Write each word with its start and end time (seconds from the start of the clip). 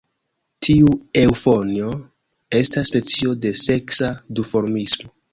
Tiu 0.67 0.87
eŭfonjo 1.19 1.89
estas 2.59 2.89
specio 2.91 3.35
de 3.43 3.51
seksa 3.65 4.09
duformismo. 4.41 5.11